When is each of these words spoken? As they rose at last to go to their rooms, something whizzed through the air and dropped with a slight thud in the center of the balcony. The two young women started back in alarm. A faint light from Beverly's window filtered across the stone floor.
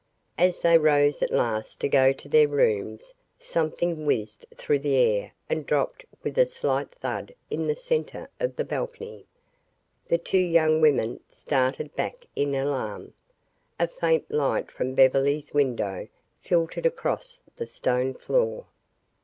As 0.39 0.61
they 0.61 0.79
rose 0.79 1.21
at 1.21 1.29
last 1.29 1.79
to 1.81 1.87
go 1.87 2.11
to 2.11 2.27
their 2.27 2.47
rooms, 2.47 3.13
something 3.37 4.03
whizzed 4.03 4.47
through 4.55 4.79
the 4.79 4.95
air 4.95 5.33
and 5.47 5.63
dropped 5.63 6.05
with 6.23 6.39
a 6.39 6.45
slight 6.47 6.89
thud 6.95 7.35
in 7.51 7.67
the 7.67 7.75
center 7.75 8.27
of 8.39 8.55
the 8.55 8.63
balcony. 8.65 9.27
The 10.07 10.17
two 10.17 10.39
young 10.39 10.81
women 10.81 11.19
started 11.29 11.95
back 11.95 12.25
in 12.35 12.55
alarm. 12.55 13.13
A 13.79 13.87
faint 13.87 14.31
light 14.31 14.71
from 14.71 14.95
Beverly's 14.95 15.53
window 15.53 16.07
filtered 16.39 16.87
across 16.87 17.39
the 17.57 17.67
stone 17.67 18.15
floor. 18.15 18.65